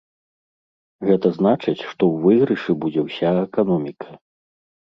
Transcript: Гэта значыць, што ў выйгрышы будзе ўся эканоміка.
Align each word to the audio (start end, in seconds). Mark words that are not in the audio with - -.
Гэта 1.09 1.27
значыць, 1.37 1.77
што 1.81 1.87
ў 2.11 2.15
выйгрышы 2.25 2.71
будзе 2.87 3.01
ўся 3.07 3.29
эканоміка. 3.45 4.19